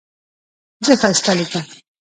[0.85, 1.65] زه ښایسته لیکم.